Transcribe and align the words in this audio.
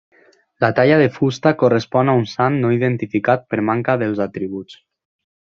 La 0.63 0.69
talla 0.77 0.95
de 1.01 1.09
fusta 1.17 1.51
correspon 1.63 2.09
a 2.13 2.15
un 2.21 2.25
sant 2.31 2.57
no 2.65 2.73
identificat 2.77 3.45
per 3.53 3.61
manca 3.69 3.99
dels 4.05 4.25
atributs. 4.27 4.81